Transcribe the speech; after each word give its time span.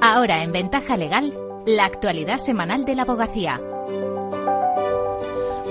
Ahora 0.00 0.44
en 0.44 0.52
Ventaja 0.52 0.96
Legal, 0.96 1.34
la 1.66 1.84
actualidad 1.84 2.36
semanal 2.36 2.84
de 2.84 2.94
la 2.94 3.02
abogacía. 3.02 3.60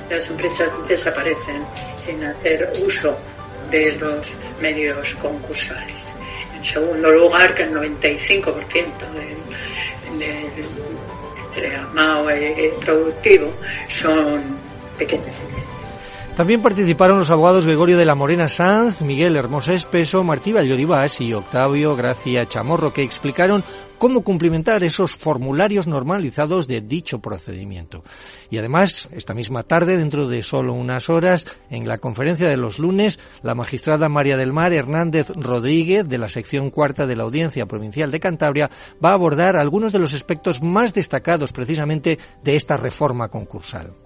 de 0.08 0.16
las 0.16 0.28
empresas 0.28 0.72
desaparecen 0.88 1.64
sin 2.04 2.22
hacer 2.24 2.72
uso 2.86 3.16
de 3.70 3.92
los 3.92 4.26
medios 4.60 5.14
concursales. 5.16 6.12
En 6.54 6.64
segundo 6.64 7.10
lugar, 7.10 7.54
que 7.54 7.64
el 7.64 7.72
95% 7.72 8.84
del, 9.14 9.36
del 11.58 12.72
productivo 12.80 13.52
son 13.88 14.42
pequeñas 14.98 15.38
empresas. 15.40 15.73
También 16.36 16.62
participaron 16.62 17.18
los 17.18 17.30
abogados 17.30 17.64
Gregorio 17.64 17.96
de 17.96 18.04
la 18.04 18.16
Morena 18.16 18.48
Sanz, 18.48 19.02
Miguel 19.02 19.36
Hermosa 19.36 19.72
Espeso, 19.72 20.24
Martí 20.24 20.52
Valloribás 20.52 21.20
y 21.20 21.32
Octavio 21.32 21.94
Gracia 21.94 22.48
Chamorro, 22.48 22.92
que 22.92 23.02
explicaron 23.02 23.62
cómo 23.98 24.22
cumplimentar 24.22 24.82
esos 24.82 25.14
formularios 25.14 25.86
normalizados 25.86 26.66
de 26.66 26.80
dicho 26.80 27.20
procedimiento. 27.20 28.02
Y 28.50 28.58
además, 28.58 29.08
esta 29.12 29.32
misma 29.32 29.62
tarde, 29.62 29.96
dentro 29.96 30.26
de 30.26 30.42
solo 30.42 30.72
unas 30.72 31.08
horas, 31.08 31.46
en 31.70 31.86
la 31.86 31.98
conferencia 31.98 32.48
de 32.48 32.56
los 32.56 32.80
lunes, 32.80 33.20
la 33.42 33.54
magistrada 33.54 34.08
María 34.08 34.36
del 34.36 34.52
Mar 34.52 34.72
Hernández 34.72 35.30
Rodríguez, 35.36 36.08
de 36.08 36.18
la 36.18 36.28
sección 36.28 36.70
cuarta 36.70 37.06
de 37.06 37.14
la 37.14 37.22
Audiencia 37.22 37.66
Provincial 37.66 38.10
de 38.10 38.18
Cantabria, 38.18 38.72
va 39.02 39.10
a 39.10 39.14
abordar 39.14 39.56
algunos 39.56 39.92
de 39.92 40.00
los 40.00 40.14
aspectos 40.14 40.60
más 40.60 40.92
destacados 40.92 41.52
precisamente 41.52 42.18
de 42.42 42.56
esta 42.56 42.76
reforma 42.76 43.28
concursal. 43.28 44.03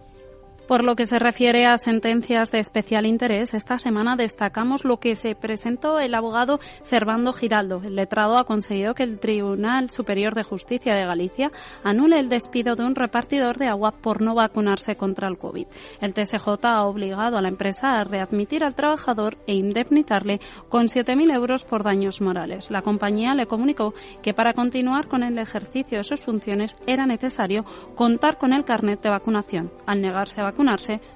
Por 0.69 0.85
lo 0.85 0.97
que 0.97 1.07
se 1.07 1.19
refiere 1.19 1.65
a 1.65 1.79
sentencias 1.79 2.51
de 2.51 2.59
especial 2.59 3.07
interés, 3.07 3.55
esta 3.55 3.79
semana 3.79 4.17
destacamos 4.17 4.85
lo 4.85 4.99
que 4.99 5.17
se 5.17 5.35
presentó 5.35 5.99
el 5.99 6.15
abogado 6.15 6.61
Servando 6.83 7.33
Giraldo. 7.33 7.81
El 7.83 7.97
letrado 7.97 8.37
ha 8.37 8.45
conseguido 8.45 8.93
que 8.93 9.03
el 9.03 9.19
Tribunal 9.19 9.89
Superior 9.89 10.35
de 10.35 10.43
Justicia 10.43 10.95
de 10.95 11.07
Galicia 11.07 11.51
anule 11.85 12.21
el 12.21 12.29
despido 12.29 12.75
de 12.75 12.85
un 12.85 12.97
repartidor 12.97 13.57
de 13.57 13.69
agua 13.69 13.93
por 13.93 14.21
no 14.21 14.35
vacunarse 14.35 14.95
contra 14.95 15.27
el 15.27 15.39
COVID. 15.39 15.67
El 16.03 16.13
TSJ 16.13 16.47
ha 16.65 16.85
obligado 16.85 17.39
a 17.39 17.43
la 17.43 17.49
empresa 17.49 17.99
a 17.99 18.05
readmitir 18.05 18.63
al 18.63 18.75
trabajador 18.75 19.39
e 19.47 19.55
indemnizarle 19.55 20.39
con 20.69 20.89
7.000 20.89 21.35
euros 21.35 21.65
por 21.65 21.83
daños 21.83 22.21
morales. 22.21 22.71
La 22.71 22.83
compañía 22.83 23.35
le 23.35 23.47
comunicó 23.47 23.95
que 24.21 24.35
para 24.35 24.53
continuar 24.53 25.09
con 25.09 25.23
el 25.23 25.39
ejercicio 25.39 25.97
de 25.97 26.05
sus 26.05 26.21
funciones 26.21 26.75
era 26.87 27.07
necesario 27.07 27.65
contar 27.95 28.37
con 28.37 28.53
el 28.53 28.67
carnet 28.67 29.01
de 29.01 29.09
vacunación. 29.09 29.73
Al 29.87 30.03
negarse 30.03 30.43
a 30.43 30.45
vacunarse, 30.45 30.58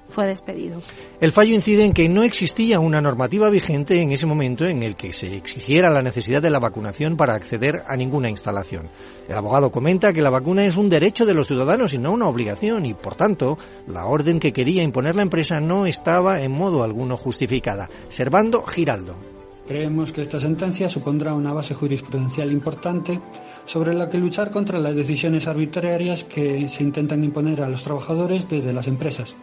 fue 0.09 0.27
despedido. 0.27 0.81
El 1.19 1.31
fallo 1.31 1.53
incide 1.53 1.85
en 1.85 1.93
que 1.93 2.07
no 2.07 2.23
existía 2.23 2.79
una 2.79 3.01
normativa 3.01 3.49
vigente 3.49 4.01
en 4.01 4.11
ese 4.11 4.25
momento 4.25 4.65
en 4.65 4.83
el 4.83 4.95
que 4.95 5.11
se 5.11 5.35
exigiera 5.35 5.89
la 5.89 6.01
necesidad 6.01 6.41
de 6.41 6.49
la 6.49 6.59
vacunación 6.59 7.17
para 7.17 7.33
acceder 7.33 7.83
a 7.87 7.95
ninguna 7.97 8.29
instalación. 8.29 8.89
El 9.27 9.35
abogado 9.35 9.71
comenta 9.71 10.13
que 10.13 10.21
la 10.21 10.29
vacuna 10.29 10.65
es 10.65 10.77
un 10.77 10.89
derecho 10.89 11.25
de 11.25 11.33
los 11.33 11.47
ciudadanos 11.47 11.93
y 11.93 11.97
no 11.97 12.11
una 12.11 12.27
obligación 12.27 12.85
y, 12.85 12.93
por 12.93 13.15
tanto, 13.15 13.57
la 13.87 14.05
orden 14.05 14.39
que 14.39 14.53
quería 14.53 14.83
imponer 14.83 15.15
la 15.15 15.23
empresa 15.23 15.59
no 15.59 15.85
estaba 15.85 16.41
en 16.41 16.51
modo 16.51 16.83
alguno 16.83 17.17
justificada. 17.17 17.89
Servando 18.09 18.63
Giraldo. 18.63 19.32
Creemos 19.67 20.11
que 20.11 20.21
esta 20.21 20.39
sentencia 20.39 20.89
supondrá 20.89 21.33
una 21.33 21.53
base 21.53 21.73
jurisprudencial 21.73 22.51
importante 22.51 23.19
sobre 23.65 23.93
la 23.93 24.09
que 24.09 24.17
luchar 24.17 24.51
contra 24.51 24.79
las 24.79 24.95
decisiones 24.95 25.47
arbitrarias 25.47 26.25
que 26.25 26.67
se 26.67 26.83
intentan 26.83 27.23
imponer 27.23 27.61
a 27.61 27.69
los 27.69 27.83
trabajadores 27.83 28.49
desde 28.49 28.73
las 28.73 28.87
empresas. 28.87 29.35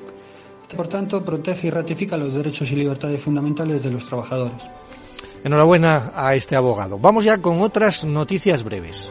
Por 0.76 0.88
tanto, 0.88 1.24
protege 1.24 1.68
y 1.68 1.70
ratifica 1.70 2.16
los 2.16 2.34
derechos 2.34 2.70
y 2.70 2.76
libertades 2.76 3.20
fundamentales 3.20 3.82
de 3.82 3.90
los 3.90 4.04
trabajadores. 4.04 4.70
Enhorabuena 5.42 6.12
a 6.14 6.34
este 6.34 6.54
abogado. 6.54 6.98
Vamos 6.98 7.24
ya 7.24 7.38
con 7.38 7.62
otras 7.62 8.04
noticias 8.04 8.62
breves. 8.62 9.10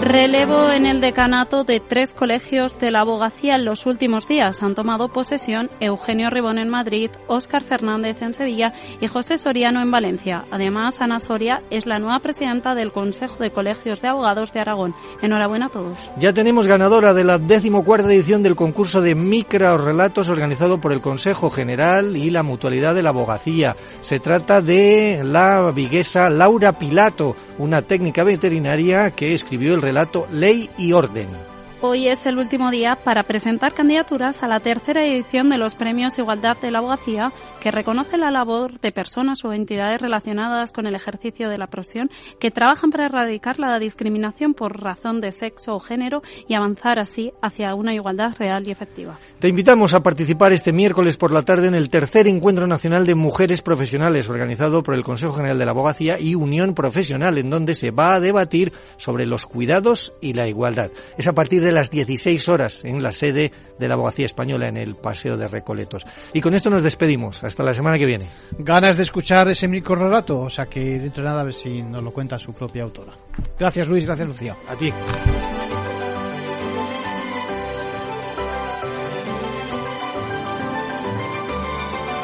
Relevo 0.00 0.70
en 0.70 0.86
el 0.86 1.00
decanato 1.00 1.62
de 1.62 1.80
tres 1.80 2.14
colegios 2.14 2.78
de 2.78 2.90
la 2.90 3.00
abogacía 3.00 3.54
en 3.54 3.64
los 3.64 3.86
últimos 3.86 4.26
días. 4.26 4.62
Han 4.62 4.74
tomado 4.74 5.08
posesión 5.08 5.70
Eugenio 5.80 6.30
Ribón 6.30 6.58
en 6.58 6.68
Madrid, 6.68 7.10
Óscar 7.28 7.62
Fernández 7.62 8.20
en 8.20 8.34
Sevilla 8.34 8.74
y 9.00 9.06
José 9.06 9.38
Soriano 9.38 9.80
en 9.80 9.90
Valencia. 9.90 10.44
Además, 10.50 11.00
Ana 11.00 11.20
Soria 11.20 11.62
es 11.70 11.86
la 11.86 12.00
nueva 12.00 12.18
presidenta 12.18 12.74
del 12.74 12.92
Consejo 12.92 13.36
de 13.38 13.52
Colegios 13.52 14.02
de 14.02 14.08
Abogados 14.08 14.52
de 14.52 14.60
Aragón. 14.60 14.94
Enhorabuena 15.22 15.66
a 15.66 15.70
todos. 15.70 16.10
Ya 16.18 16.32
tenemos 16.34 16.66
ganadora 16.66 17.14
de 17.14 17.24
la 17.24 17.38
decimocuarta 17.38 18.12
edición 18.12 18.42
del 18.42 18.56
concurso 18.56 19.00
de 19.00 19.14
microrelatos 19.14 20.28
organizado 20.28 20.80
por 20.80 20.92
el 20.92 21.00
Consejo 21.00 21.50
General 21.50 22.16
y 22.16 22.30
la 22.30 22.42
Mutualidad 22.42 22.94
de 22.94 23.02
la 23.02 23.10
Abogacía. 23.10 23.76
Se 24.00 24.18
trata 24.18 24.60
de 24.60 25.22
la 25.24 25.70
viguesa 25.70 26.28
Laura 26.28 26.72
Pilato, 26.78 27.36
una 27.58 27.82
técnica 27.82 28.24
veterinaria 28.24 29.12
que 29.12 29.34
escribió 29.34 29.74
el 29.74 29.83
relato 29.84 30.26
Ley 30.30 30.70
y 30.78 30.92
Orden. 30.92 31.53
Hoy 31.86 32.08
es 32.08 32.24
el 32.24 32.38
último 32.38 32.70
día 32.70 32.96
para 32.96 33.24
presentar 33.24 33.74
candidaturas 33.74 34.42
a 34.42 34.48
la 34.48 34.58
tercera 34.60 35.04
edición 35.04 35.50
de 35.50 35.58
los 35.58 35.74
Premios 35.74 36.18
Igualdad 36.18 36.56
de 36.56 36.70
la 36.70 36.78
Abogacía, 36.78 37.30
que 37.60 37.70
reconoce 37.70 38.16
la 38.16 38.30
labor 38.30 38.80
de 38.80 38.90
personas 38.90 39.44
o 39.44 39.52
entidades 39.52 40.00
relacionadas 40.00 40.72
con 40.72 40.86
el 40.86 40.94
ejercicio 40.94 41.50
de 41.50 41.58
la 41.58 41.66
profesión 41.66 42.10
que 42.40 42.50
trabajan 42.50 42.88
para 42.88 43.04
erradicar 43.04 43.58
la 43.58 43.78
discriminación 43.78 44.54
por 44.54 44.80
razón 44.80 45.20
de 45.20 45.30
sexo 45.30 45.74
o 45.74 45.78
género 45.78 46.22
y 46.48 46.54
avanzar 46.54 46.98
así 46.98 47.34
hacia 47.42 47.74
una 47.74 47.92
igualdad 47.92 48.34
real 48.38 48.66
y 48.66 48.70
efectiva. 48.70 49.18
Te 49.38 49.48
invitamos 49.48 49.92
a 49.92 50.02
participar 50.02 50.54
este 50.54 50.72
miércoles 50.72 51.18
por 51.18 51.32
la 51.32 51.42
tarde 51.42 51.68
en 51.68 51.74
el 51.74 51.90
tercer 51.90 52.26
Encuentro 52.28 52.66
Nacional 52.66 53.04
de 53.04 53.14
Mujeres 53.14 53.60
Profesionales, 53.60 54.30
organizado 54.30 54.82
por 54.82 54.94
el 54.94 55.02
Consejo 55.02 55.34
General 55.34 55.58
de 55.58 55.66
la 55.66 55.72
Abogacía 55.72 56.18
y 56.18 56.34
Unión 56.34 56.74
Profesional, 56.74 57.36
en 57.36 57.50
donde 57.50 57.74
se 57.74 57.90
va 57.90 58.14
a 58.14 58.20
debatir 58.20 58.72
sobre 58.96 59.26
los 59.26 59.44
cuidados 59.44 60.14
y 60.22 60.32
la 60.32 60.48
igualdad. 60.48 60.90
Es 61.18 61.28
a 61.28 61.34
partir 61.34 61.60
de 61.60 61.73
las 61.74 61.90
16 61.90 62.48
horas 62.48 62.80
en 62.84 63.02
la 63.02 63.12
sede 63.12 63.52
de 63.78 63.88
la 63.88 63.94
Abogacía 63.94 64.26
Española 64.26 64.68
en 64.68 64.76
el 64.76 64.96
Paseo 64.96 65.36
de 65.36 65.48
Recoletos. 65.48 66.06
Y 66.32 66.40
con 66.40 66.54
esto 66.54 66.70
nos 66.70 66.82
despedimos. 66.82 67.44
Hasta 67.44 67.62
la 67.62 67.74
semana 67.74 67.98
que 67.98 68.06
viene. 68.06 68.26
Ganas 68.58 68.96
de 68.96 69.02
escuchar 69.02 69.48
ese 69.48 69.68
micro 69.68 69.96
relato, 69.96 70.40
o 70.40 70.50
sea 70.50 70.66
que 70.66 70.98
dentro 70.98 71.22
de 71.22 71.28
nada 71.28 71.40
a 71.42 71.44
ver 71.44 71.54
si 71.54 71.82
nos 71.82 72.02
lo 72.02 72.12
cuenta 72.12 72.38
su 72.38 72.52
propia 72.52 72.84
autora. 72.84 73.12
Gracias 73.58 73.88
Luis, 73.88 74.04
gracias 74.04 74.28
Lucía. 74.28 74.56
A 74.68 74.74
ti. 74.76 74.92